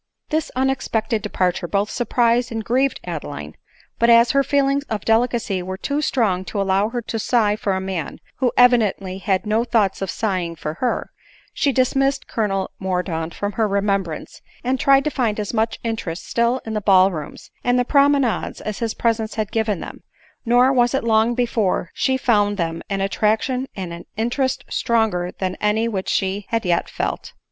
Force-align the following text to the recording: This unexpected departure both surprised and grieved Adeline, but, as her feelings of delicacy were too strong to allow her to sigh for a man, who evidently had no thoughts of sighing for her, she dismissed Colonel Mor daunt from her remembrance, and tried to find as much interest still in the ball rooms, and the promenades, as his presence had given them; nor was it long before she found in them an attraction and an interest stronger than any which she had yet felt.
This 0.29 0.49
unexpected 0.55 1.21
departure 1.21 1.67
both 1.67 1.91
surprised 1.91 2.51
and 2.51 2.65
grieved 2.65 2.99
Adeline, 3.03 3.55
but, 3.99 4.09
as 4.09 4.31
her 4.31 4.43
feelings 4.43 4.83
of 4.85 5.05
delicacy 5.05 5.61
were 5.61 5.77
too 5.77 6.01
strong 6.01 6.43
to 6.45 6.59
allow 6.59 6.89
her 6.89 7.03
to 7.03 7.19
sigh 7.19 7.55
for 7.55 7.73
a 7.73 7.79
man, 7.79 8.17
who 8.37 8.51
evidently 8.57 9.19
had 9.19 9.45
no 9.45 9.63
thoughts 9.63 10.01
of 10.01 10.09
sighing 10.09 10.55
for 10.55 10.73
her, 10.79 11.11
she 11.53 11.71
dismissed 11.71 12.27
Colonel 12.27 12.71
Mor 12.79 13.03
daunt 13.03 13.35
from 13.35 13.51
her 13.51 13.67
remembrance, 13.67 14.41
and 14.63 14.79
tried 14.79 15.03
to 15.03 15.11
find 15.11 15.39
as 15.39 15.53
much 15.53 15.77
interest 15.83 16.25
still 16.27 16.61
in 16.65 16.73
the 16.73 16.81
ball 16.81 17.11
rooms, 17.11 17.51
and 17.63 17.77
the 17.77 17.85
promenades, 17.85 18.59
as 18.59 18.79
his 18.79 18.95
presence 18.95 19.35
had 19.35 19.51
given 19.51 19.81
them; 19.81 20.01
nor 20.43 20.73
was 20.73 20.95
it 20.95 21.03
long 21.03 21.35
before 21.35 21.91
she 21.93 22.17
found 22.17 22.53
in 22.59 22.65
them 22.65 22.81
an 22.89 23.01
attraction 23.01 23.67
and 23.75 23.93
an 23.93 24.05
interest 24.17 24.63
stronger 24.67 25.31
than 25.37 25.53
any 25.61 25.87
which 25.87 26.09
she 26.09 26.47
had 26.49 26.65
yet 26.65 26.89
felt. 26.89 27.33